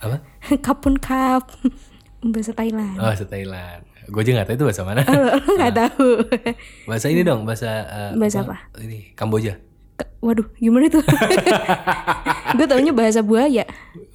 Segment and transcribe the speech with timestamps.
[0.00, 0.16] Apa?
[0.66, 1.52] Kapun kap.
[2.20, 3.00] Bahasa Thailand.
[3.00, 3.80] Oh, bahasa Thailand.
[4.04, 5.00] Gue aja gak tahu itu bahasa mana.
[5.08, 6.08] Oh, nggak tahu.
[6.90, 8.56] bahasa ini dong, bahasa eh, Bahasa apa?
[8.76, 9.56] Ini Kamboja.
[9.96, 11.00] Ke- Waduh, gimana tuh?
[12.52, 13.64] Gue taunya bahasa buaya.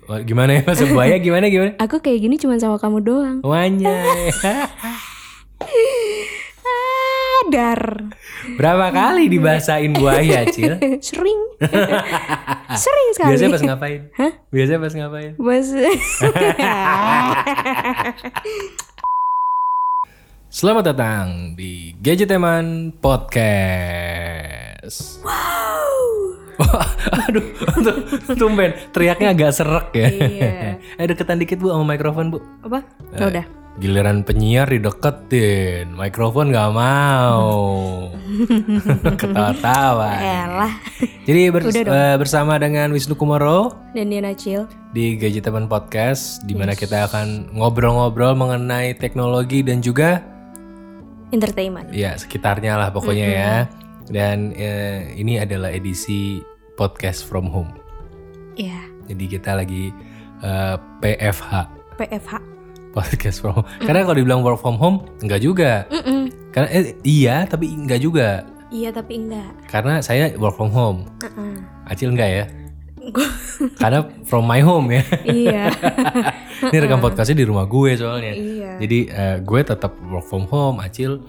[0.05, 1.71] Oh, gimana ya bahasa buaya gimana gimana?
[1.82, 3.38] Aku kayak gini cuma sama kamu doang.
[3.41, 4.29] Wanyai.
[8.59, 10.75] Berapa kali dibahasain buaya, Cil?
[11.07, 11.39] Sering.
[12.83, 13.31] Sering sekali.
[13.31, 14.11] Biasanya pas ngapain?
[14.19, 14.31] Hah?
[14.51, 15.31] Biasanya pas ngapain?
[15.39, 15.79] Bahasa.
[20.55, 23.63] Selamat datang di Gadgeteman Podcast.
[25.24, 25.96] Wow.
[27.27, 27.43] Aduh,
[28.39, 30.07] tumben teriaknya agak serak ya.
[30.07, 30.79] Iya.
[30.79, 32.39] eh deketan dikit bu sama mikrofon bu.
[32.63, 32.88] Apa?
[33.19, 33.64] Ya udah.
[33.75, 37.52] Giliran penyiar dideketin, mikrofon nggak mau.
[39.20, 40.11] Ketawa-tawa.
[40.16, 40.73] Elah.
[41.28, 44.64] Jadi bers- eh, bersama dengan Wisnu Kumoro Dan Diana Cil.
[44.89, 50.23] di Gadgeteman Podcast, di mana kita akan ngobrol-ngobrol mengenai teknologi dan juga
[51.30, 51.92] Entertainment.
[51.92, 53.53] ya sekitarnya lah pokoknya ya.
[54.08, 56.39] Dan eh, ini adalah edisi
[56.73, 57.75] podcast from home.
[58.55, 58.88] Iya.
[59.11, 59.92] Jadi kita lagi
[60.39, 61.52] eh, PFH
[61.95, 62.55] PFH.
[62.95, 63.67] Podcast from home.
[63.83, 65.83] Karena kalau dibilang work from home enggak juga.
[65.91, 66.31] Mm-mm.
[66.55, 68.47] Karena eh, iya tapi enggak juga.
[68.71, 69.52] Iya tapi enggak.
[69.67, 71.05] Karena saya work from home.
[71.19, 71.59] Uh-uh.
[71.91, 72.45] Acil enggak ya?
[73.81, 75.03] Karena from my home ya.
[75.27, 75.63] iya.
[76.71, 78.33] Ini rekam podcastnya di rumah gue soalnya.
[78.33, 78.71] iya.
[78.79, 81.19] Jadi eh, gue tetap work from home, Acil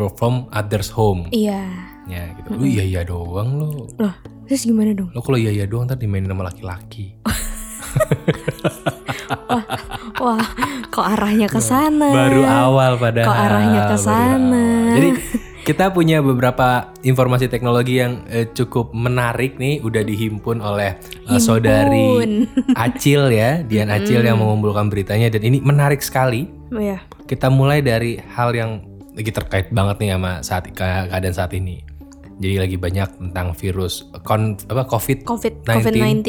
[0.00, 1.28] work from others home.
[1.30, 1.68] Iya.
[2.08, 2.56] Ya gitu.
[2.56, 3.86] Lu iya iya doang lo.
[4.00, 4.14] Loh,
[4.48, 5.12] terus gimana dong?
[5.12, 7.14] Lo kalau iya iya doang ntar dimainin sama laki-laki.
[10.20, 10.44] Wah,
[10.86, 12.08] kok arahnya ke sana?
[12.08, 13.26] Baru awal padahal.
[13.26, 14.64] Kok arahnya ke sana?
[14.90, 15.08] Jadi
[15.60, 22.20] kita punya beberapa informasi teknologi yang eh, cukup menarik nih udah dihimpun oleh eh, saudari
[22.74, 26.48] Acil ya, Dian Acil yang mengumpulkan beritanya dan ini menarik sekali.
[26.70, 27.02] Oh, Iya.
[27.24, 31.82] Kita mulai dari hal yang lagi terkait banget nih sama saat ke- keadaan saat ini.
[32.40, 35.28] Jadi lagi banyak tentang virus kon, apa COVID.
[35.28, 35.76] COVID 19.
[35.76, 36.28] COVID-19.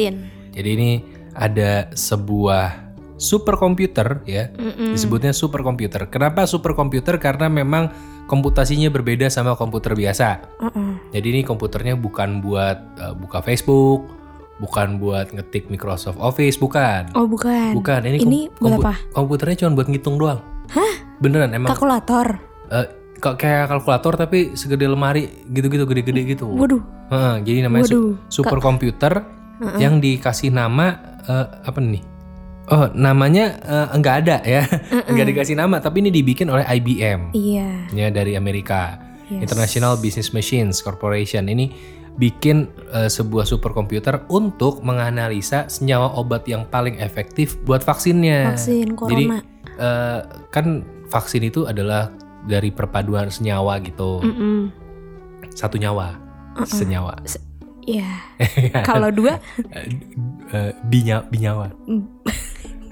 [0.52, 0.90] Jadi ini
[1.32, 4.50] ada sebuah superkomputer ya.
[4.92, 6.10] Disebutnya superkomputer.
[6.10, 7.16] Kenapa superkomputer?
[7.16, 7.88] Karena memang
[8.26, 10.42] komputasinya berbeda sama komputer biasa.
[10.58, 10.98] Uh-uh.
[11.14, 14.10] Jadi ini komputernya bukan buat eh, buka Facebook,
[14.58, 17.14] bukan buat ngetik Microsoft Office, bukan.
[17.14, 17.74] Oh, bukan.
[17.74, 18.94] Bukan, ini, Ini kom- kompu- apa?
[19.14, 20.40] komputernya cuma buat ngitung doang.
[20.72, 20.94] Hah?
[21.22, 22.38] Beneran emang Kalkulator.
[23.22, 26.50] kok kayak kalkulator tapi segede lemari gitu-gitu gede-gede gitu.
[26.50, 26.82] Waduh.
[27.06, 28.10] Heeh, jadi namanya su- Waduh.
[29.78, 32.02] Yang dikasih nama eh, apa nih?
[32.70, 34.62] Oh, namanya eh, enggak ada ya.
[35.10, 37.34] Enggak dikasih nama, tapi ini dibikin oleh IBM.
[37.34, 37.70] Iya.
[37.90, 38.98] Ya dari Amerika.
[39.26, 39.48] Yes.
[39.48, 41.72] International Business Machines Corporation ini
[42.20, 48.52] bikin eh, sebuah superkomputer untuk menganalisa senyawa obat yang paling efektif buat vaksinnya.
[48.52, 49.38] Vaksin Jadi corona.
[49.80, 50.20] eh,
[50.52, 52.12] kan vaksin itu adalah
[52.44, 54.20] dari perpaduan senyawa gitu.
[54.20, 54.70] Mm-mm.
[55.52, 56.18] Satu nyawa.
[56.68, 57.16] Senyawa.
[57.82, 58.10] Iya.
[58.88, 59.38] Kalau dua
[59.70, 59.86] Eh,
[60.50, 61.70] eh, binya binyawa.
[61.84, 62.04] Mm.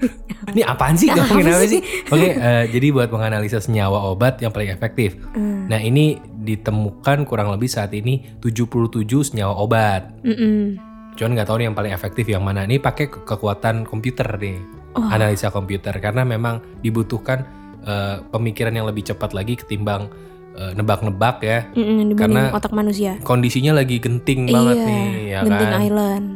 [0.51, 1.81] Ini apaan sih ngomongin apa sih?
[2.09, 5.13] Oke, eh, jadi buat menganalisa senyawa obat yang paling efektif.
[5.31, 5.69] Mm.
[5.69, 8.81] Nah, ini ditemukan kurang lebih saat ini 77
[9.21, 10.09] senyawa obat.
[10.25, 10.81] Mm-mm.
[11.13, 12.65] Cuman nggak tahu nih yang paling efektif yang mana.
[12.65, 14.57] Ini pakai ke- kekuatan komputer nih.
[14.97, 15.05] Oh.
[15.05, 17.45] Analisa komputer karena memang dibutuhkan
[17.81, 20.09] eh, pemikiran yang lebih cepat lagi ketimbang
[20.57, 21.59] eh, nebak-nebak ya.
[21.73, 23.17] Mm-mm, dibanding Karena- otak manusia.
[23.23, 24.87] Kondisinya lagi genting banget iya.
[24.87, 25.81] nih, ya Genting kan?
[25.81, 26.27] Island.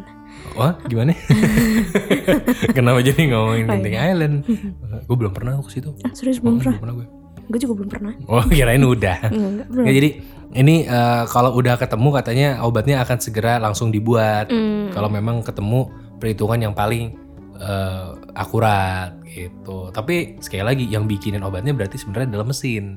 [0.56, 1.12] Wah, gimana?
[2.76, 4.36] Kenapa jadi ngomongin Oh, Genting Island?
[5.08, 5.92] gue belum pernah ke situ.
[6.02, 6.80] Ah, serius belum pernah.
[6.80, 7.08] Belum pernah gue.
[7.46, 8.14] Gue juga belum pernah.
[8.26, 9.18] Oh, kirain udah.
[9.36, 9.84] Enggak, belum.
[9.86, 10.10] Ya, jadi
[10.56, 14.48] ini eh, kalau udah ketemu katanya obatnya akan segera langsung dibuat.
[14.50, 14.96] Mm.
[14.96, 17.14] Kalau memang ketemu perhitungan yang paling
[17.60, 19.92] eh, akurat gitu.
[19.92, 22.96] Tapi sekali lagi yang bikinin obatnya berarti sebenarnya adalah mesin,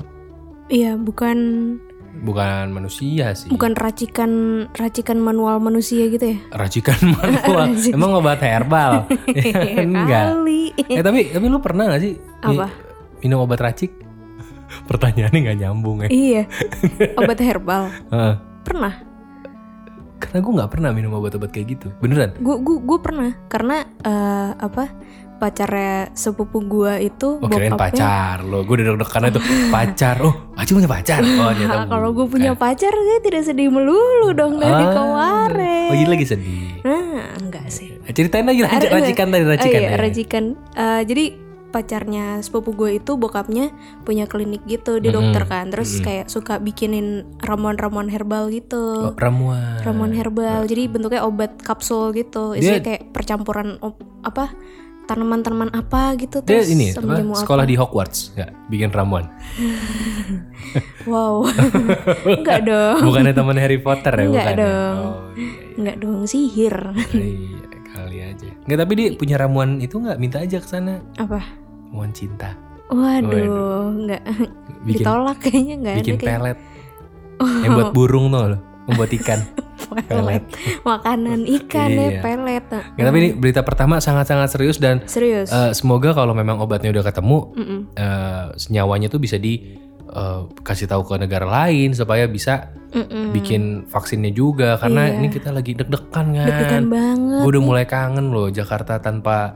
[0.69, 1.39] Iya, bukan
[2.19, 3.47] bukan manusia sih.
[3.47, 4.31] bukan racikan
[4.75, 6.39] racikan manual manusia gitu ya.
[6.51, 7.73] Racikan manual.
[7.79, 9.07] Emang obat herbal?
[9.87, 10.35] Enggak.
[10.35, 10.75] Kali.
[10.77, 12.69] Eh tapi tapi lu pernah gak sih Apa?
[13.23, 13.95] minum obat racik?
[14.85, 16.09] Pertanyaannya nggak nyambung ya.
[16.11, 16.43] iya.
[17.17, 17.89] Obat herbal.
[18.13, 18.35] Heeh.
[18.63, 18.95] Pernah.
[20.19, 21.89] Karena gue nggak pernah minum obat-obat kayak gitu.
[22.03, 22.35] Beneran?
[22.37, 24.91] Gue gue gue pernah karena eh, apa?
[25.39, 28.63] Pacarnya sepupu gua itu Oh kirain pacar lo.
[28.63, 30.17] Gue udah deg-degan itu pacar.
[30.19, 31.23] Oh, Aci punya pacar.
[31.23, 34.91] Oh ternyata kalau gue punya pacar dia tidak sedih melulu dong dari Ah.
[34.93, 35.89] kemarin.
[35.89, 36.83] Oh jadi lagi sedih.
[36.83, 37.95] Nah, enggak sih.
[38.09, 39.97] Ceritain lagi rac- Ada- racikan tadi Oh racikan iya, ya.
[39.97, 40.45] racikan.
[40.75, 41.25] Eh, jadi
[41.69, 43.69] pacarnya sepupu gue itu bokapnya
[44.01, 45.21] punya klinik gitu di Mm-mm.
[45.31, 45.69] dokter kan.
[45.69, 49.05] Terus kayak suka bikinin ramuan-ramuan herbal gitu.
[49.05, 49.79] Oh, ramuan.
[49.83, 50.65] Ramuan herbal.
[50.65, 52.57] Jadi bentuknya obat kapsul gitu.
[52.57, 53.77] Isinya Dia- kayak percampuran
[54.21, 54.51] apa?
[55.09, 59.25] Tanaman-tanaman apa gitu Dia terus ini apa, sekolah di Hogwarts nggak bikin ramuan.
[59.25, 60.47] apa.
[61.09, 61.49] Wow.
[62.37, 63.01] Enggak dong.
[63.01, 64.57] Bukannya teman Harry Potter ya Enggak ya?
[64.61, 64.97] dong.
[65.01, 66.77] Oh, iya, Enggak dong sihir.
[67.17, 68.49] iya, kali aja.
[68.69, 71.01] Nggak tapi dia punya ramuan itu nggak minta aja ke sana.
[71.17, 71.41] Apa?
[71.89, 72.53] Ramuan cinta.
[72.89, 74.23] Waduh, enggak
[74.85, 76.59] Bikin ditolak kayaknya enggak bikin ada kayak pelet.
[77.65, 79.41] Yang buat burung tuh loh, membuat ikan.
[80.05, 80.43] pelet.
[80.83, 82.21] Makanan ikan ya Iya.
[82.21, 82.65] pelet.
[82.95, 85.49] Ya, tapi ini berita pertama sangat-sangat serius dan Serius.
[85.49, 87.81] eh, semoga kalau memang obatnya udah ketemu, Mm-mm.
[87.93, 89.77] eh, senyawanya tuh bisa di
[90.07, 93.31] eh, kasih tahu ke negara lain supaya bisa Mm-mm.
[93.31, 95.17] bikin vaksinnya juga karena Iya.
[95.17, 96.47] ini kita lagi deg-degan kan.
[96.47, 97.41] Deg-degan banget.
[97.41, 99.53] Gue udah mulai kangen loh Jakarta tanpa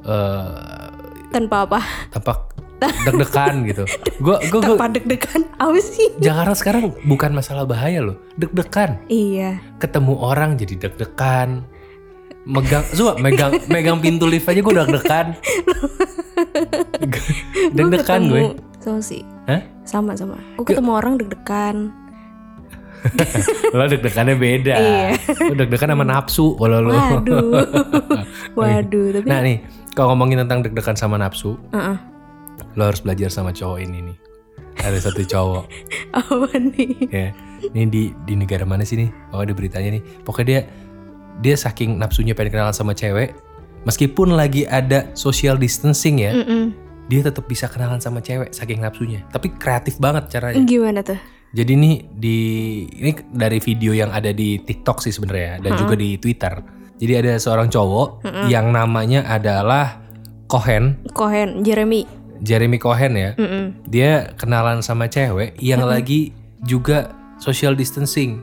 [0.00, 0.86] eh,
[1.26, 1.80] Tanpa apa?
[2.08, 2.45] tanpa
[2.80, 3.84] deg-degan gitu.
[4.20, 5.40] Gue gue gue deg-degan.
[5.56, 6.12] Apa sih?
[6.20, 9.00] Jakarta sekarang bukan masalah bahaya loh, deg-degan.
[9.08, 9.60] Iya.
[9.80, 11.64] Ketemu orang jadi deg-degan.
[12.46, 15.26] Megang, coba megang megang pintu lift aja gue deg-degan.
[17.74, 18.42] deg-degan gue.
[18.78, 19.22] Sama sih.
[19.50, 19.62] Hah?
[19.82, 20.38] Sama sama.
[20.54, 21.90] Gue ketemu orang deg-degan.
[23.76, 24.74] Lo deg-degannya beda.
[24.78, 25.08] Iya.
[25.50, 26.90] Lo deg-degan sama nafsu kalau lo.
[26.94, 27.50] Waduh.
[28.58, 29.56] Waduh, tapi Nah nih,
[29.94, 31.96] kalau ngomongin tentang deg-degan sama nafsu, Heeh.
[32.76, 34.16] Lo harus belajar sama cowok ini nih.
[34.76, 35.64] Ada satu cowok,
[36.20, 36.92] apa nih?
[37.08, 37.28] ya.
[37.72, 39.10] Ini di di negara mana sih nih?
[39.32, 40.02] Oh ada beritanya nih.
[40.22, 40.60] Pokoknya dia
[41.40, 43.32] dia saking nafsunya pengen kenalan sama cewek,
[43.88, 46.76] meskipun lagi ada social distancing ya, Mm-mm.
[47.08, 49.24] dia tetap bisa kenalan sama cewek saking nafsunya.
[49.32, 50.60] Tapi kreatif banget caranya.
[50.62, 51.18] Gimana tuh?
[51.56, 52.38] Jadi nih di
[53.00, 56.52] ini dari video yang ada di TikTok sih sebenarnya dan juga di Twitter.
[56.96, 60.04] Jadi ada seorang cowok yang namanya adalah
[60.48, 62.04] Cohen, Cohen, Jeremy.
[62.42, 63.30] Jeremy Cohen ya.
[63.36, 63.86] Mm-mm.
[63.88, 66.32] Dia kenalan sama cewek yang lagi
[66.64, 68.40] juga social distancing.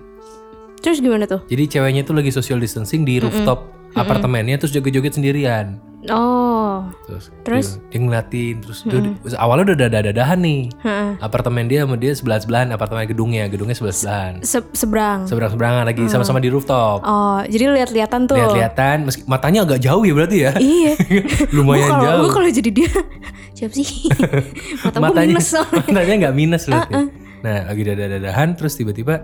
[0.83, 1.41] Terus gimana tuh?
[1.47, 5.77] Jadi ceweknya tuh lagi social distancing di rooftop apartemennya terus joget-joget sendirian.
[6.03, 7.67] Oh, Terus, Terus?
[7.79, 10.67] Dia, dia ngeliatin terus dia- awalnya udah dadah-dadahan nih.
[10.83, 11.09] Heeh.
[11.17, 14.43] Apartemen dia sama dia sebelah-sebelahan, apartemen gedungnya, gedungnya sebelah-sebelahan.
[14.43, 15.23] Se- seberang.
[15.23, 16.99] Seberang-seberangan lagi sama-sama di rooftop.
[17.01, 18.35] Oh, jadi lihat-lihatan tuh.
[18.35, 20.51] Lihat-lihatan, meski matanya agak jauh ya berarti ya.
[20.53, 20.93] Iya.
[21.55, 22.19] Lumayan Gua kalau jauh.
[22.19, 22.91] gua kalau jadi dia
[23.55, 23.87] siap sih.
[24.83, 25.49] Mata matanya minus
[25.87, 26.93] matanya nggak minus berarti.
[27.39, 29.23] Nah, lagi dadah-dadahan terus tiba-tiba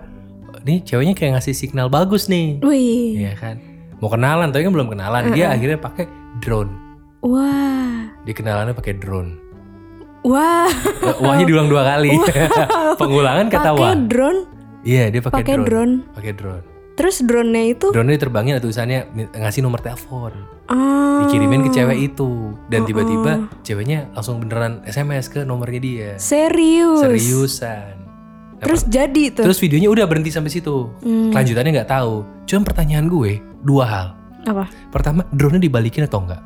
[0.60, 2.56] nih ceweknya kayak ngasih signal bagus nih.
[2.64, 3.20] Wih.
[3.20, 3.56] Iya kan?
[4.00, 5.30] Mau kenalan tapi kan belum kenalan.
[5.30, 6.08] Dia akhirnya pakai
[6.40, 6.72] drone.
[7.20, 8.08] Wah.
[8.24, 9.36] Dia kenalannya pakai drone.
[10.20, 10.68] Wah.
[10.68, 12.12] Eh, Wahnya diulang dua kali.
[13.00, 13.92] Pengulangan kata wah.
[13.92, 14.40] Pakai drone.
[14.80, 15.64] Iya, dia pakai drone.
[15.64, 15.92] drone.
[16.16, 16.64] Pakai drone.
[16.90, 20.36] Terus drone-nya itu Drone diterbangin ada tulisannya ngasih nomor telepon.
[20.68, 26.10] ah, Dikirimin ke cewek itu dan tiba-tiba ceweknya langsung beneran SMS ke nomornya dia.
[26.20, 27.00] serius.
[27.00, 27.99] Seriusan.
[28.60, 29.44] Terus jadi tuh.
[29.48, 30.92] Terus videonya udah berhenti sampai situ.
[31.00, 31.32] Hmm.
[31.32, 32.28] Kelanjutannya nggak tahu.
[32.44, 34.06] Cuma pertanyaan gue dua hal.
[34.44, 34.68] Apa?
[34.92, 36.42] Pertama, drone-nya dibalikin atau enggak?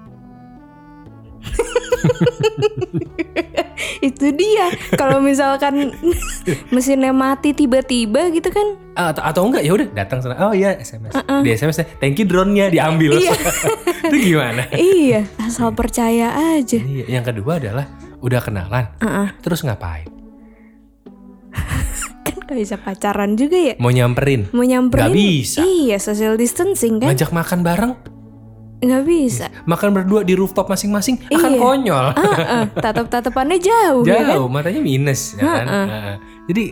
[4.08, 4.66] Itu dia.
[4.94, 5.94] Kalau misalkan
[6.75, 8.78] mesinnya mati tiba-tiba gitu kan.
[8.94, 10.38] Ah, atau, atau enggak ya udah datang sana.
[10.38, 11.19] Oh iya SMS.
[11.19, 13.19] Di SMS -nya, thank you drone-nya diambil.
[13.19, 13.34] Iya.
[14.05, 14.69] Itu gimana?
[14.76, 16.76] iya, asal percaya aja.
[16.76, 17.88] Iya, yang kedua adalah
[18.20, 18.84] udah kenalan.
[19.00, 19.28] Heeh.
[19.40, 20.13] Terus ngapain?
[22.44, 23.75] Kan gak bisa pacaran juga ya.
[23.81, 24.52] Mau nyamperin?
[24.52, 25.00] Mau nyamperin.
[25.00, 25.64] Nggak bisa.
[25.64, 27.08] Iya, social distancing kan.
[27.08, 27.93] Ngajak makan bareng?
[28.85, 29.46] Nggak bisa.
[29.64, 31.61] Makan berdua di rooftop masing-masing akan Iya.
[31.61, 32.06] konyol.
[32.12, 34.37] Heeh, tatap-tatapannya jauh, ya kan?
[34.37, 35.64] Jauh, matanya minus ya kan.
[35.64, 36.14] Heeh.
[36.52, 36.64] Jadi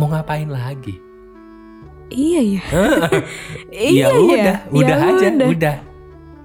[0.00, 0.96] mau ngapain lagi?
[2.08, 2.62] Iya ya.
[3.76, 5.48] ya udah, udah ya aja, udah.
[5.52, 5.76] udah.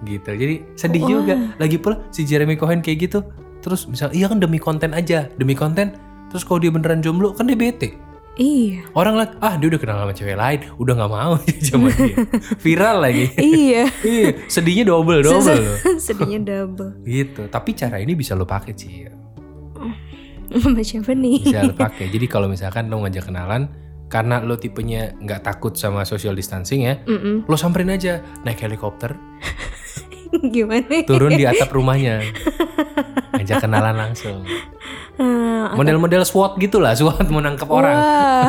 [0.04, 0.30] Gitu.
[0.36, 1.34] Jadi sedih juga.
[1.56, 3.24] Lagi pula si Jeremy Cohen kayak gitu.
[3.64, 5.96] Terus misal iya kan demi konten aja, demi konten.
[6.28, 7.96] Terus kalau dia beneran jomblo kan dia bete.
[8.36, 8.84] Iya.
[8.92, 11.34] Orang lihat, ah dia udah kenal sama cewek lain, udah nggak mau
[11.72, 12.16] sama dia.
[12.60, 13.26] Viral lagi.
[13.40, 13.88] iya.
[14.04, 15.78] iya, sedihnya double double loh.
[16.06, 17.00] Sedihnya double.
[17.08, 17.48] Gitu.
[17.48, 19.08] Tapi cara ini bisa lo pakai sih.
[20.52, 21.48] Sama siapa nih?
[21.48, 22.12] Bisa lo pakai.
[22.12, 23.72] Jadi kalau misalkan lo ngajak kenalan,
[24.06, 27.48] karena lo tipenya nggak takut sama social distancing ya, Mm-mm.
[27.48, 29.18] lo samperin aja naik helikopter,
[30.54, 31.08] Gimana?
[31.08, 32.22] turun di atap rumahnya,
[33.36, 34.42] ngajak kenalan langsung.
[35.16, 37.96] Ah, Model-model SWAT gitu lah, SWAT mau nangkep orang.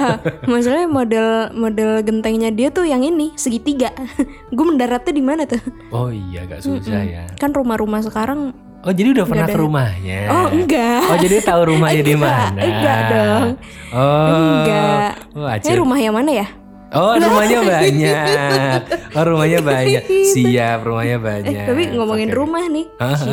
[0.50, 3.94] Masalahnya model model gentengnya dia tuh yang ini segitiga.
[4.56, 5.62] Gue mendaratnya di mana tuh?
[5.94, 7.22] Oh iya, agak susah ya.
[7.38, 8.50] Kan rumah-rumah sekarang.
[8.82, 10.20] Oh jadi udah pernah ke rumahnya?
[10.26, 11.06] Oh enggak.
[11.06, 12.58] Oh jadi tahu rumahnya di mana?
[12.58, 13.46] enggak dong.
[13.94, 14.26] Oh.
[14.34, 15.10] Enggak.
[15.38, 15.78] Oh, Ini Acil.
[15.78, 16.46] rumah yang mana ya?
[16.94, 18.78] Oh rumahnya banyak.
[19.14, 20.02] Oh rumahnya banyak.
[20.34, 21.62] Siap rumahnya banyak.
[21.62, 22.38] Eh, tapi ngomongin Oke.
[22.38, 22.86] rumah nih.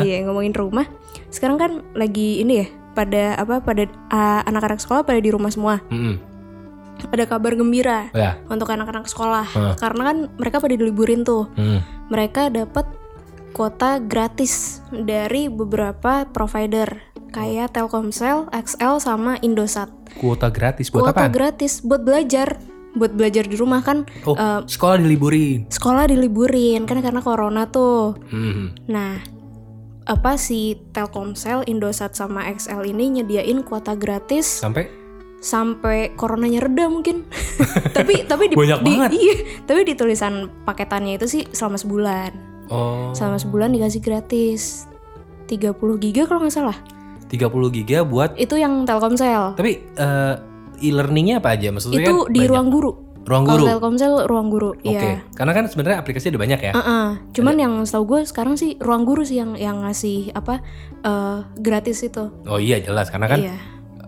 [0.06, 0.86] Iya, ngomongin rumah.
[1.34, 5.82] Sekarang kan lagi ini ya, pada apa pada ah, anak-anak sekolah pada di rumah semua.
[5.90, 6.14] Mm-mm.
[7.04, 8.38] Ada kabar gembira Oh, Ya.
[8.46, 9.74] untuk anak-anak sekolah Hah.
[9.74, 11.50] karena kan mereka pada diliburin tuh.
[11.52, 11.82] Mm.
[12.06, 12.86] Mereka dapat
[13.50, 16.86] kuota gratis dari beberapa provider
[17.30, 19.90] kayak Telkomsel, XL sama Indosat.
[20.14, 21.34] Kuota gratis buat Kuota apa?
[21.34, 22.62] gratis buat belajar,
[22.94, 25.66] buat belajar di rumah kan Oh, eh, sekolah diliburin.
[25.66, 28.14] sekolah diliburin kan karena corona tuh.
[28.30, 28.70] Hmm.
[28.86, 29.18] Nah,
[30.04, 34.88] apa si Telkomsel, Indosat sama XL ini nyediain kuota gratis Sampai
[35.38, 37.24] sampai coronanya reda mungkin.
[37.96, 39.10] tapi tapi di, Banyak di- banget.
[39.14, 42.30] iya, tapi di tulisan paketannya itu sih selama sebulan.
[42.68, 44.88] oh Selama sebulan dikasih gratis
[45.46, 46.76] 30 giga kalau nggak salah.
[47.24, 47.44] 30
[47.74, 49.52] giga buat Itu yang Telkomsel.
[49.54, 50.34] tapi eh,
[50.80, 52.50] e-learningnya apa aja maksudnya Itu kan di banyak.
[52.50, 52.92] ruang guru.
[53.24, 53.64] Ruang Kalau guru.
[53.66, 54.70] Telkomsel ruang guru.
[54.76, 55.24] Oke, Iya.
[55.32, 56.72] karena kan sebenarnya aplikasi ada banyak ya.
[56.72, 57.06] Heeh.
[57.32, 60.60] Cuman yang setahu gue sekarang sih ruang guru sih yang yang ngasih apa
[61.00, 62.28] eh, gratis itu.
[62.44, 63.56] Oh iya jelas karena kan Iya.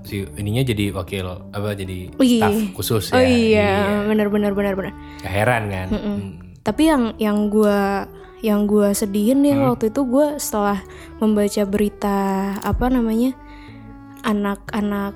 [0.02, 2.46] si ininya jadi wakil apa jadi Oh, iya.
[2.46, 3.14] staff khusus ya.
[3.14, 3.70] Oh iya,
[4.04, 4.92] benar benar benar benar.
[5.18, 5.88] Gak heran kan.
[5.90, 6.20] Hmm.
[6.60, 8.04] Tapi yang yang gua
[8.38, 9.66] yang gua sedihin nih Hmm.
[9.66, 10.84] waktu itu gua setelah
[11.18, 12.18] membaca berita
[12.60, 13.32] apa namanya
[14.22, 15.14] anak-anak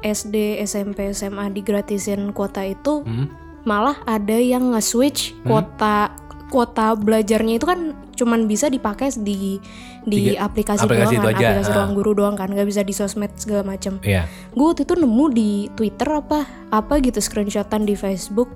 [0.00, 3.28] SD, SMP, SMA digratisin kuota itu Hmm.
[3.62, 6.16] malah ada yang nge-switch kuota
[6.48, 9.62] kuota belajarnya itu kan cuman bisa dipakai di
[10.02, 11.76] di Tiga- aplikasi, aplikasi doang kan, aja, aplikasi ah.
[11.76, 14.00] ruang guru doang kan, nggak bisa di sosmed segala macam.
[14.00, 14.24] Iya.
[14.50, 18.48] Gue waktu itu nemu di Twitter apa apa gitu screenshotan di Facebook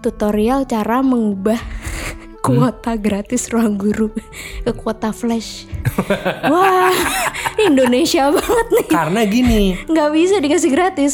[0.00, 1.58] tutorial cara mengubah
[2.42, 4.08] kuota gratis ruang guru
[4.60, 5.68] ke kuota flash.
[6.42, 6.92] Wah,
[7.58, 8.86] Indonesia banget nih.
[8.88, 11.12] Karena gini, Nggak bisa dikasih gratis.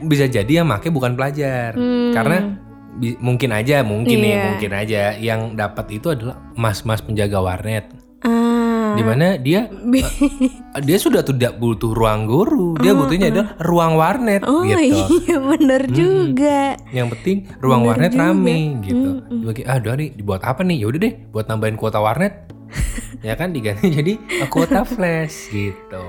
[0.00, 1.74] bisa jadi yang make bukan pelajar.
[2.10, 2.58] Karena
[2.92, 4.34] bi- mungkin aja, mungkin nih, Hmm.
[4.34, 4.46] Iya.
[4.48, 7.86] mungkin aja yang dapat itu adalah mas-mas penjaga warnet.
[8.20, 8.57] Ah,
[8.98, 10.02] Di mana dia bi-
[10.88, 15.22] dia sudah tidak butuh ruang guru, dia butuhnya adalah ruang warnet oh gitu.
[15.22, 16.74] iya bener juga.
[16.90, 19.22] Yang penting ruang warnet rame gitu.
[19.30, 20.82] Dibagi, ah udah nih dibuat apa nih?
[20.82, 22.50] Ya udah deh, buat nambahin kuota warnet.
[23.26, 26.02] ya kan diganti jadi eh, kuota flash gitu.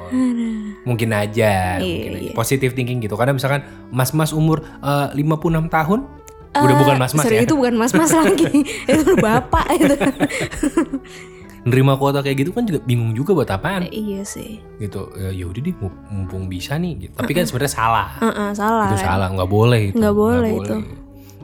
[0.83, 2.31] Mungkin aja, mungkin aja.
[2.35, 3.15] Positive thinking gitu.
[3.15, 6.01] Karena misalkan mas-mas umur eh, 56 tahun
[6.49, 7.45] udah bukan mas-mas ya.
[7.45, 8.65] itu bukan mas-mas lagi.
[8.65, 9.95] itu bapak itu.
[11.61, 14.63] Nerima kuota kayak gitu kan juga bingung juga buat apaan iya sih.
[14.77, 15.11] gitu.
[15.13, 15.75] Ya ya udah deh,
[16.07, 17.13] mumpung- bisa nih gitu.
[17.15, 18.09] Tapi kan sebenarnya salah.
[18.17, 18.87] Heeh, salah.
[18.87, 20.75] itu salah nggak boleh itu Nggak boleh itu.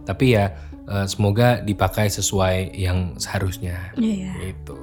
[0.02, 0.46] tapi ya
[0.86, 4.38] eh, semoga dipakai sesuai yang seharusnya Iya.
[4.40, 4.78] gitu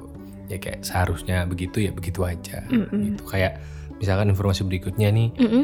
[0.45, 2.61] ya kayak seharusnya begitu ya begitu aja
[2.91, 3.57] gitu kayak
[3.95, 5.63] misalkan informasi berikutnya nih Mm-mm.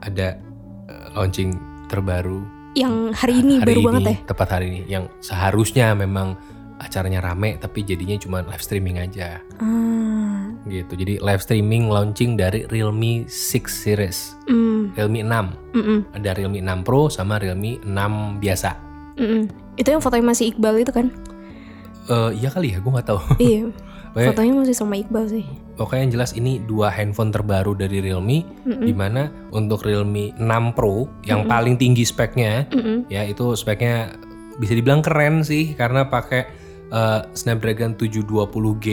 [0.00, 0.36] ada
[0.84, 1.54] eh, launching
[1.86, 2.42] terbaru
[2.74, 4.16] Yang hari ini hari baru ini banget ya.
[4.26, 6.34] tepat hari ini yang seharusnya memang
[6.78, 12.64] acaranya rame tapi jadinya cuma live streaming aja Ah, gitu jadi live streaming launching dari
[12.66, 13.30] Realme 6
[13.66, 17.88] series mm, Realme 6 mm-mm, ada Realme 6 Pro sama Realme 6
[18.38, 18.70] biasa
[19.16, 19.42] mm-mm.
[19.74, 21.06] Itu yang fotonya masih Iqbal itu kan?
[22.10, 23.20] Eh, iya kali ya, gue nggak tahu.
[23.38, 23.70] iya.
[24.26, 25.46] Fotonya masih sama Iqbal sih.
[25.78, 31.06] pokoknya yang jelas ini dua handphone terbaru dari Realme, di mana untuk Realme 6 Pro
[31.22, 33.06] yang paling tinggi speknya, Mm-mm.
[33.06, 34.18] ya itu speknya
[34.58, 36.50] bisa dibilang keren sih karena pakai
[36.92, 38.86] eh, Snapdragon 720G.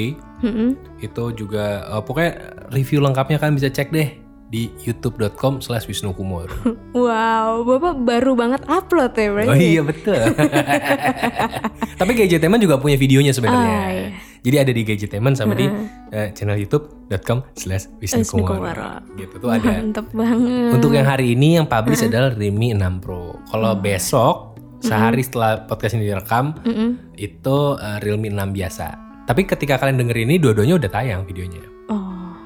[0.44, 0.70] Mm-mm.
[1.00, 2.32] Itu juga eh, pokoknya
[2.72, 6.48] review lengkapnya kalian bisa cek deh di youtube.com slash wisnu kumur.
[6.96, 9.52] Wow, bapak baru banget upload ya berarti.
[9.52, 10.16] Oh iya betul.
[12.00, 13.68] Tapi Gadgeteman juga punya videonya sebenarnya.
[13.68, 14.08] Ah, iya.
[14.48, 15.68] Jadi ada di Gadgeteman sama di
[16.16, 19.04] eh, channel youtube.com slash Wisnu wisnukumara.
[19.20, 19.84] Gitu tuh ada.
[19.84, 20.72] Mantep banget.
[20.72, 23.36] Untuk yang hari ini yang publish adalah Realme 6 Pro.
[23.52, 24.55] Kalau besok
[24.86, 27.18] sehari setelah podcast ini direkam Mm-mm.
[27.18, 28.88] itu eh, Realme 6 biasa.
[29.25, 31.65] Tapi ketika kalian denger ini dua-duanya udah tayang videonya.
[31.89, 32.38] Oh,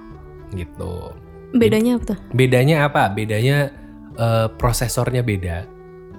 [0.50, 0.94] Gitu.
[1.50, 2.20] bedanya apa tuh?
[2.32, 3.10] Bedanya apa?
[3.10, 3.58] Bedanya
[4.16, 5.58] eh, prosesornya beda.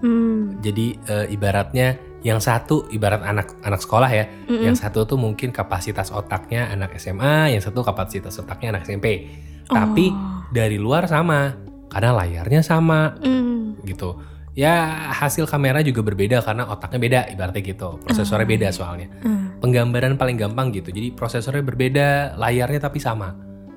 [0.01, 0.61] Hmm.
[0.61, 6.13] Jadi eh, ibaratnya yang satu ibarat anak anak sekolah ya, yang satu tuh mungkin kapasitas
[6.13, 9.25] otaknya anak SMA, yang satu kapasitas otaknya anak SMP.
[9.65, 10.13] Tapi
[10.53, 11.57] dari luar sama,
[11.89, 13.81] karena layarnya sama Hmm.
[13.89, 14.21] gitu.
[14.59, 18.03] Ya hasil kamera juga berbeda karena otaknya beda ibaratnya gitu.
[18.03, 19.07] Prosesornya beda soalnya.
[19.23, 19.63] Hmm.
[19.63, 20.91] Penggambaran paling gampang gitu.
[20.91, 23.31] Jadi prosesornya berbeda, layarnya tapi sama.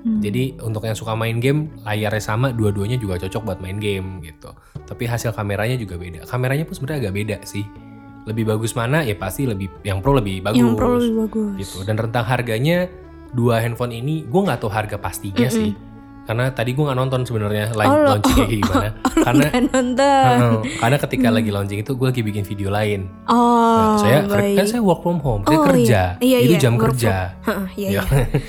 [0.04, 0.20] Hmm.
[0.20, 4.50] Jadi untuk yang suka main game, layarnya sama, dua-duanya juga cocok buat main game gitu.
[4.84, 6.26] Tapi hasil kameranya juga beda.
[6.26, 7.64] Kameranya pun sebenarnya agak beda sih.
[8.24, 9.04] Lebih bagus mana?
[9.06, 10.58] Ya pasti lebih yang pro lebih bagus.
[10.58, 11.52] Yang pro lebih bagus.
[11.60, 11.78] Gitu.
[11.86, 12.90] Dan rentang harganya
[13.30, 15.93] dua handphone ini, gue nggak tahu harga pastinya sih.
[16.24, 18.88] Karena tadi gue nggak nonton sebenarnya live Oh, launchingnya kayak gimana.
[19.26, 20.34] karena Kan nonton.
[20.34, 23.00] Heeh, karena ketika lagi launching itu gue lagi bikin video lain.
[23.26, 24.56] Oh, saya ker- baik.
[24.56, 26.00] kan saya work from home, saya Oh, kerja.
[26.18, 26.26] iya.
[26.34, 27.14] Iya, itu iya, jam kerja.
[27.42, 27.92] Heeh, iya, Ya.
[27.92, 28.02] iya.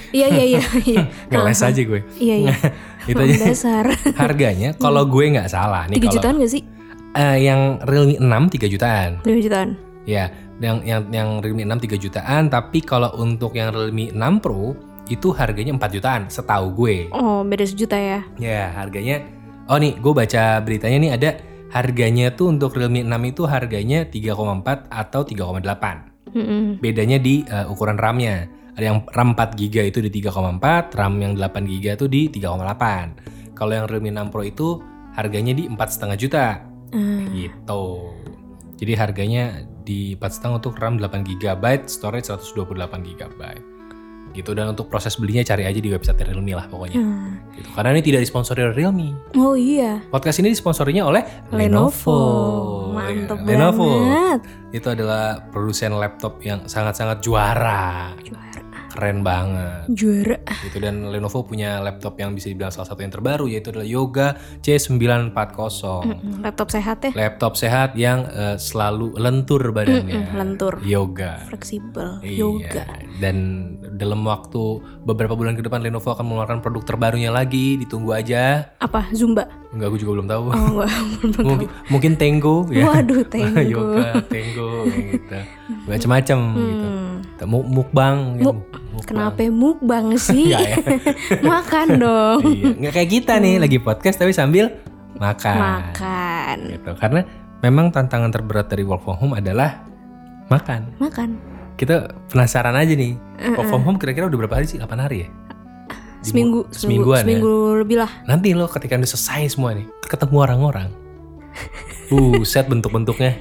[0.10, 1.02] Iya, iya, iya, iya.
[1.30, 2.00] Ngeles aja gue.
[2.16, 2.56] Iya, iya.
[3.12, 3.36] itu aja.
[3.44, 3.86] dasar.
[4.16, 6.64] Harganya kalau gue nggak salah nih 3 kalau jutaan gak sih?
[7.14, 9.10] eh, yang Realme 6 3 jutaan.
[9.20, 9.70] 3 jutaan.
[10.04, 14.95] Ya, yang yang yang Realme 6 3 jutaan, tapi kalau untuk yang Realme 6 Pro
[15.10, 16.96] itu harganya 4 jutaan setahu gue.
[17.14, 18.26] Oh, beda sejuta ya.
[18.42, 19.22] Ya, harganya
[19.66, 21.30] Oh nih, gue baca beritanya nih ada
[21.74, 26.38] harganya tuh untuk Realme 6 itu harganya 3,4 atau 3,8.
[26.38, 26.78] Mm-mm.
[26.78, 28.46] Bedanya di uh, ukuran RAM-nya.
[28.78, 33.58] Ada yang RAM 4 GB itu di 3,4, RAM yang 8 GB itu di 3,8.
[33.58, 34.84] Kalau yang Realme 6 Pro itu
[35.18, 36.62] harganya di 4,5 juta.
[36.94, 37.26] Ah.
[37.34, 37.84] Gitu.
[38.78, 43.42] Jadi harganya di 4,5 untuk RAM 8 GB, storage 128 GB.
[44.36, 47.00] Gitu dan untuk proses belinya cari aja di website Realme lah pokoknya.
[47.00, 47.40] Hmm.
[47.56, 47.72] Gitu.
[47.72, 49.16] Karena ini tidak disponsori oleh Realme.
[49.40, 50.04] Oh iya.
[50.12, 51.24] Podcast ini disponsorinya oleh
[51.56, 52.12] Lenovo.
[52.12, 52.20] Lenovo.
[52.92, 53.88] Mantep Ya, Lenovo.
[53.88, 54.40] banget.
[54.76, 58.12] Itu adalah produsen laptop yang sangat-sangat juara.
[58.20, 58.45] Juara.
[58.96, 59.92] Keren banget.
[59.92, 60.40] Juara.
[60.64, 64.28] Gitu dan Lenovo punya laptop yang bisa dibilang salah satu yang terbaru yaitu adalah Yoga
[64.64, 65.36] C940.
[65.36, 67.12] Mm-mm, Laptop sehat ya.
[67.12, 70.16] Laptop sehat yang eh, selalu lentur badannya.
[70.26, 70.80] Mm-mm, lentur.
[70.80, 71.44] Yoga.
[71.46, 72.24] Fleksibel.
[72.24, 72.40] Iya.
[72.40, 72.84] Yoga.
[73.18, 73.36] Dan
[73.96, 74.64] dalam waktu
[75.04, 77.76] beberapa bulan ke depan Lenovo akan mengeluarkan produk terbarunya lagi.
[77.76, 78.72] Ditunggu aja.
[78.80, 79.12] Apa?
[79.12, 79.52] Zumba.
[79.70, 80.44] Enggak, gue juga belum tahu.
[80.46, 80.90] Oh enggak.
[81.20, 81.44] belum tahu.
[81.46, 82.88] mungkin, mungkin Tango ya.
[82.88, 83.60] Waduh, Tango.
[83.60, 84.68] Yoga, kayak gitu.
[85.86, 86.88] Macam-macam gitu.
[86.88, 87.44] Hmm.
[87.46, 88.40] Mu- Mukbang.
[88.40, 88.56] gitu.
[88.96, 89.08] Mukbang.
[89.08, 90.50] Kenapa mukbang sih?
[90.50, 90.76] Enggak ya.
[91.52, 92.40] Makan dong.
[92.48, 92.72] iya.
[92.74, 94.72] Nggak kayak kita nih lagi podcast tapi sambil
[95.16, 95.56] makan.
[95.56, 96.58] Makan.
[96.72, 96.92] Gitu.
[96.96, 97.22] Karena
[97.60, 99.84] memang tantangan terberat dari work from home adalah
[100.48, 100.96] makan.
[100.98, 101.30] Makan.
[101.76, 103.20] Kita penasaran aja nih.
[103.54, 104.80] Work from home kira-kira udah berapa hari sih?
[104.80, 105.30] 8 hari ya?
[106.24, 107.24] Di- Seminggu, seminggu, semingguan ya?
[107.28, 108.12] seminggu lebih lah.
[108.26, 110.90] Nanti lo ketika udah selesai semua nih, ketemu orang-orang.
[112.10, 113.38] Buset bentuk-bentuknya.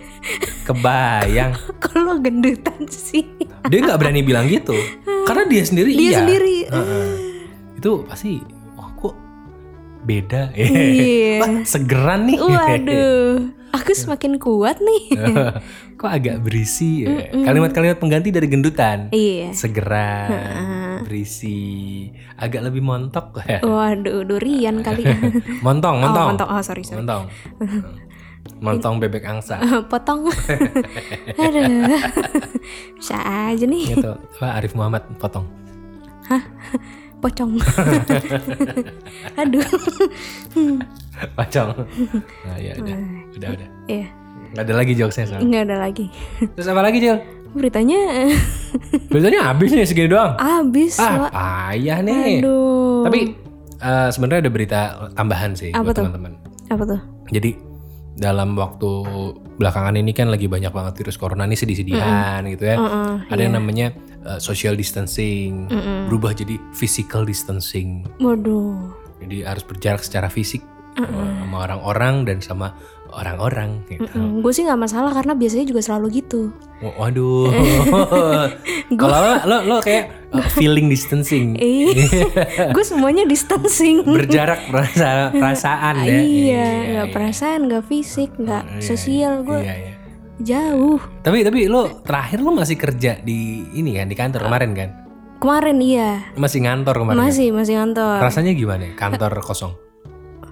[0.65, 1.53] Kebayang.
[1.85, 3.25] Kalau gendutan sih.
[3.65, 4.73] Dia nggak berani bilang gitu.
[5.25, 6.19] Karena dia sendiri Dia iya.
[6.19, 6.57] sendiri.
[6.67, 7.11] Heeh.
[7.77, 8.41] Itu pasti
[8.75, 9.15] oh kok
[10.03, 10.53] beda.
[10.53, 11.37] Iya.
[11.45, 12.39] Wah, segeran nih.
[12.41, 13.33] Waduh.
[13.77, 15.03] Aku semakin kuat nih.
[15.95, 17.27] kok agak berisi ya.
[17.35, 19.11] Kalimat-kalimat pengganti dari gendutan.
[19.11, 19.51] iya.
[19.51, 22.07] Segeran, berisi,
[22.39, 23.59] agak lebih montok ya.
[23.61, 25.03] Waduh, durian kali.
[25.59, 26.27] Montong, Oh, montong.
[26.39, 26.49] montong.
[26.49, 27.03] Oh, sorry, sorry.
[27.03, 27.27] Montong.
[28.57, 29.61] Montong bebek angsa.
[29.93, 30.29] Potong.
[31.45, 32.01] Aduh.
[32.99, 33.85] Bisa aja nih.
[33.93, 34.13] gitu.
[34.39, 35.45] Wah, Arif Muhammad potong.
[37.21, 37.57] Pocong.
[39.35, 39.65] Aduh.
[41.35, 41.71] Pocong.
[42.45, 42.97] Nah, ya udah.
[43.33, 43.69] Udah, udah.
[43.87, 44.07] Iya,
[44.53, 45.45] Gak ada lagi jokesnya soalnya.
[45.45, 46.07] nggak ada lagi.
[46.55, 47.17] Terus apa lagi, Cil?
[47.55, 48.01] Beritanya
[49.09, 50.35] Biasanya habis nih segini doang.
[50.37, 50.99] habis.
[50.99, 52.41] Ah, payah nih.
[52.41, 53.07] Aduh.
[53.07, 53.19] Tapi
[53.79, 54.81] eh, sebenarnya ada berita
[55.13, 56.05] tambahan sih Apa buat tuh?
[56.05, 56.33] teman-teman.
[56.67, 57.01] apa tuh?
[57.31, 57.51] Jadi
[58.15, 58.91] dalam waktu
[59.59, 62.77] belakangan ini kan lagi banyak banget virus corona ini sedih-sedihan gitu ya.
[62.79, 63.91] Heeh, ada yang namanya
[64.27, 65.67] eh, social distancing,
[66.07, 68.07] berubah jadi physical distancing.
[68.23, 68.95] Waduh.
[69.19, 70.63] Jadi harus berjarak secara fisik
[70.99, 71.07] eh,
[71.43, 72.75] sama orang-orang dan sama
[73.15, 74.43] orang-orang gitu.
[74.43, 76.51] gue sih nggak masalah karena biasanya juga selalu gitu.
[76.83, 77.49] Oh, Waduh.
[79.01, 81.55] Kalau lo, lo lo kayak uh, feeling distancing.
[82.75, 84.03] gue semuanya distancing.
[84.03, 86.19] Berjarak perasa, perasaan ya.
[86.19, 89.47] iya, nggak perasaan, nggak fisik, nggak sosial.
[89.47, 89.93] Gue Iya, iya.
[90.43, 90.99] jauh.
[91.23, 94.91] Tapi tapi lo terakhir lo masih kerja di ini kan di kantor kemarin kan?
[95.39, 97.17] Kemarin iya, Masih ngantor kemarin.
[97.17, 97.25] kan?
[97.29, 98.17] masih masih ngantor.
[98.19, 98.93] Rasanya gimana?
[98.97, 99.73] Kantor kosong.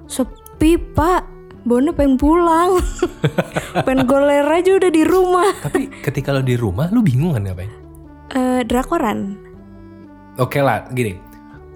[0.05, 1.42] Sepi pak.
[1.63, 2.83] Bonnya pengen pulang.
[3.87, 5.51] pengen goler aja udah di rumah.
[5.63, 7.71] Tapi ketika lo di rumah lo bingung kan ngapain?
[8.35, 9.39] Eh drakoran.
[10.43, 11.15] Oke lah, gini.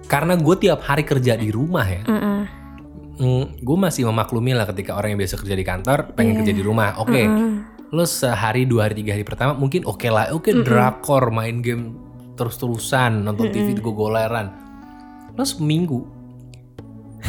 [0.07, 2.03] Karena gue tiap hari kerja di rumah ya.
[2.07, 2.43] Heeh.
[3.65, 7.01] gue masih memaklumi lah ketika orang yang biasa kerja di kantor pengen kerja di rumah.
[7.01, 7.25] Oke.
[7.89, 10.29] Lo sehari, dua hari, tiga hari pertama mungkin oke lah.
[10.35, 11.97] Oke drakor, main game
[12.37, 14.53] terus-terusan, nonton TV gue goleran.
[15.33, 16.16] Lo seminggu.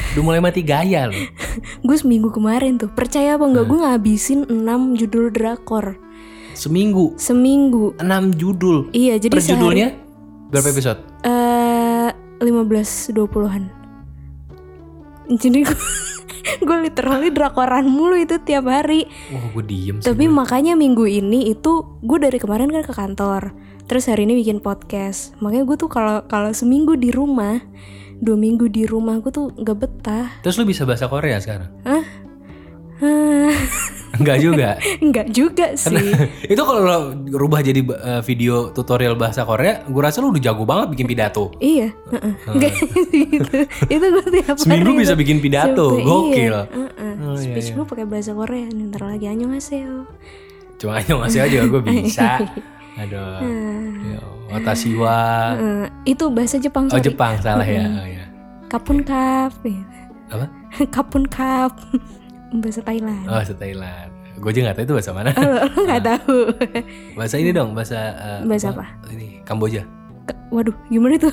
[0.09, 1.17] Udah mulai mati gaya lo.
[1.87, 4.57] Gue seminggu kemarin tuh, percaya apa nggak gue ngabisin 6
[4.97, 5.99] judul drakor
[6.53, 7.15] Seminggu.
[7.15, 7.95] seminggu.
[7.97, 8.03] 6
[8.35, 8.91] judul.
[8.91, 9.89] Iya, jadi per sehari judulnya
[10.49, 11.01] berapa episode?
[11.23, 13.63] eh 15 20-an.
[15.29, 15.79] Jadi gue
[16.67, 19.07] gue literally drakoran mulu itu tiap hari.
[19.31, 20.07] Wah gue diem sih.
[20.09, 23.53] Tapi makanya minggu ini itu gue dari kemarin kan ke kantor.
[23.87, 25.37] Terus hari ini bikin podcast.
[25.39, 27.61] Makanya gue tuh kalau kalau seminggu di rumah,
[28.19, 30.29] dua minggu di rumah gue tuh nggak betah.
[30.43, 31.71] Terus lo bisa bahasa Korea sekarang?
[31.83, 32.05] Hah?
[34.19, 34.69] Enggak juga.
[35.05, 36.11] Enggak juga sih.
[36.53, 36.97] itu kalau lo
[37.31, 41.55] rubah jadi uh, video tutorial bahasa Korea, gue rasa lo udah jago banget bikin pidato.
[41.63, 42.35] iya, heeh.
[42.51, 42.73] Enggak
[43.15, 43.59] gitu.
[43.87, 46.55] Itu gue tiap Seminggu hari bisa tuh bikin pidato, sampai- gokil.
[46.59, 47.13] Iya, heeh.
[47.23, 47.75] Oh, iya, Speech iya.
[47.79, 48.67] gue pakai bahasa Korea.
[48.67, 49.97] Ntar lagi annyeonghaseyo.
[50.79, 52.29] Cuma aja ngasih aja gue bisa.
[52.99, 53.39] Aduh.
[54.03, 54.19] Ya,
[54.51, 55.19] Watashiwa.
[55.55, 57.05] Heeh, itu bahasa Jepang Oh sorry.
[57.05, 57.85] Jepang salah ya.
[57.87, 58.25] Oh, ya.
[58.67, 59.55] Kapun kap.
[60.29, 60.47] Apa?
[60.95, 61.79] Kapun kap.
[62.63, 63.25] bahasa Thailand.
[63.27, 64.11] Oh se Thailand.
[64.39, 65.31] Gue juga gak tahu itu bahasa mana.
[65.35, 66.37] Oh, lo nggak tahu.
[67.13, 68.87] bahasa ini dong, bahasa eh, Bahasa apa?
[69.11, 69.83] Ini Kamboja.
[70.25, 71.33] Ke- Waduh, gimana tuh?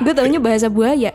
[0.00, 1.10] Gue taunya bahasa buaya.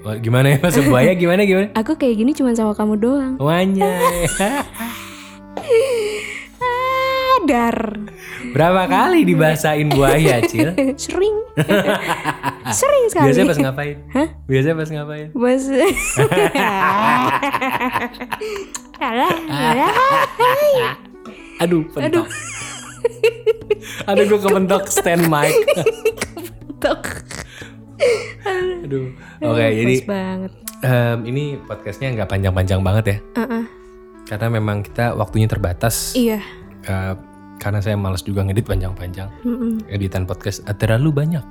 [0.00, 1.12] Wah, gimana ya bahasa buaya?
[1.12, 1.68] Gimana gimana?
[1.74, 3.34] Aku kayak gini cuma sama kamu doang.
[3.36, 4.30] Wanyai.
[8.50, 10.70] Berapa kali dibahasain buaya, Cil?
[11.02, 11.36] Sering.
[12.80, 13.26] Sering sekali.
[13.30, 13.96] Biasanya pas ngapain?
[14.14, 14.28] Hah?
[14.46, 15.26] Biasanya pas ngapain?
[15.34, 15.64] Bos.
[19.00, 19.92] Alah, alah.
[21.60, 22.26] Aduh, pentok.
[24.08, 25.52] Aduh, gue kepentok stand mic.
[26.80, 27.02] Tok.
[28.84, 29.12] Aduh.
[29.44, 30.52] Oke, jadi Pas banget.
[30.80, 33.16] em, ini podcastnya nggak panjang-panjang banget ya.
[33.36, 33.64] Uh-uh.
[34.24, 36.16] Karena memang kita waktunya terbatas.
[36.16, 36.40] Iya.
[36.88, 37.12] Eh,
[37.60, 39.28] karena saya malas juga ngedit panjang-panjang.
[39.44, 39.84] Mm-mm.
[39.92, 41.44] Editan podcast eh, terlalu banyak.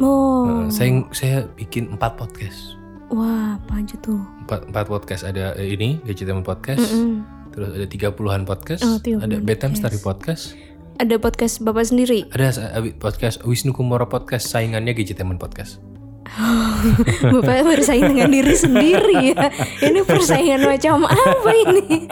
[0.00, 0.64] Oh.
[0.66, 2.80] Eh, saya saya bikin empat podcast.
[3.12, 4.18] Wah, apa aja tuh?
[4.48, 6.82] Empat, empat podcast ada eh, ini Gadgetemen Podcast.
[6.82, 7.22] Mm-mm.
[7.54, 8.82] Terus ada 30-an podcast.
[8.82, 10.58] Oh, 30-an ada Bedtime Story Podcast.
[10.98, 12.26] Ada podcast Bapak sendiri.
[12.34, 15.78] Ada eh, podcast Wisnu Kumoro Podcast saingannya Gadgetemen Podcast.
[17.32, 19.48] Bapak bersaing dengan diri sendiri ya.
[19.80, 22.08] Ini persaingan macam apa ini?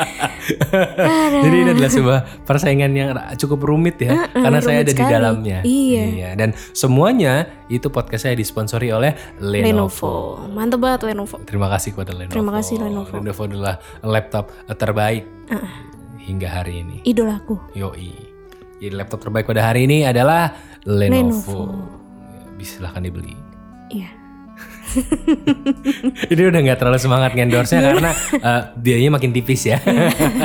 [1.42, 5.12] Jadi ini adalah sebuah persaingan yang cukup rumit ya, karena saya ada rumit di sekali.
[5.12, 5.59] dalamnya.
[5.64, 6.29] Iya.
[6.38, 9.66] Dan semuanya itu podcast saya disponsori oleh Lenovo.
[9.66, 10.14] Lenovo.
[10.53, 11.37] Mantep banget Lenovo.
[11.42, 12.35] Terima kasih kepada Lenovo.
[12.37, 13.12] Terima kasih, Lenovo.
[13.16, 14.44] Lenovo adalah laptop
[14.77, 15.25] terbaik
[16.22, 16.96] hingga hari ini.
[17.03, 17.59] Idolaku.
[17.75, 18.12] Yoi.
[18.83, 20.53] Jadi laptop terbaik pada hari ini adalah
[20.87, 21.11] Lenovo.
[21.11, 21.62] Lenovo.
[22.59, 23.35] Bisa silahkan dibeli.
[23.92, 24.11] Iya.
[26.33, 29.81] Ini udah nggak terlalu semangat ngendorse karena eh, biayanya makin tipis ya.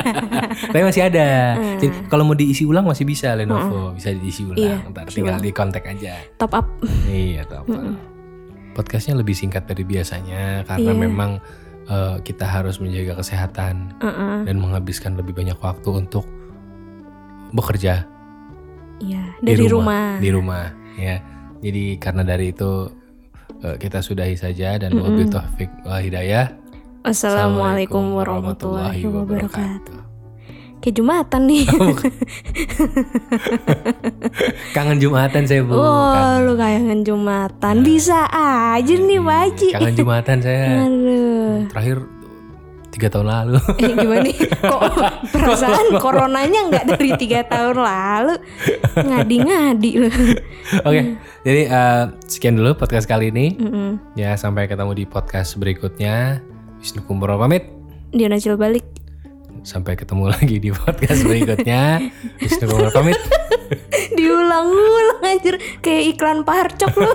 [0.72, 1.56] Tapi masih ada.
[1.76, 4.58] Jadi kalau mau diisi ulang masih bisa Lenovo, bisa diisi ulang.
[4.58, 6.16] Iya, Ntar tinggal di kontak aja.
[6.40, 6.66] Top up.
[7.06, 7.76] Iya, tuh apa.
[8.72, 11.00] Podcastnya lebih singkat dari biasanya karena Iya.
[11.00, 11.30] memang
[11.88, 14.44] eh, kita harus menjaga kesehatan Uh-uh.
[14.44, 16.24] dan menghabiskan lebih banyak waktu untuk
[17.50, 18.04] bekerja
[18.98, 19.24] Iya.
[19.40, 20.18] di Dari rumah.
[20.18, 20.64] Di rumah,
[20.96, 21.16] ya.
[21.58, 22.86] Jadi karena dari itu
[23.58, 26.54] kita sudahi saja dan wabillahi taufik wal hidayah.
[27.02, 30.08] Assalamualaikum warahmatullahi wabarakatuh.
[30.78, 31.66] Kayak Jumatan nih.
[34.76, 35.74] Kangen Jumatan saya bu.
[35.74, 36.46] Oh, Kangen.
[36.46, 37.74] lu kayangan Jumatan.
[37.82, 39.68] Bisa aja nih, Haji.
[39.74, 40.66] Kangen Jumatan saya.
[40.86, 41.66] Aduh.
[41.74, 41.98] Terakhir
[42.90, 43.60] tiga tahun lalu.
[43.78, 44.36] Eh, gimana nih?
[44.58, 44.82] Kok
[45.32, 48.34] perasaan coronanya nggak dari tiga tahun lalu?
[48.98, 50.10] Ngadi-ngadi lu.
[50.82, 51.00] Oke,
[51.46, 53.54] jadi eh, sekian dulu podcast kali ini.
[53.56, 54.18] Mm-mm.
[54.18, 56.42] Ya sampai ketemu di podcast berikutnya.
[56.78, 57.66] Wisnu Kumboro pamit.
[58.14, 58.86] Dia nacil balik.
[59.66, 62.02] Sampai ketemu lagi di podcast berikutnya.
[62.42, 63.18] Wisnu Kumboro pamit.
[64.16, 67.10] Diulang-ulang anjir kayak iklan parcok lu.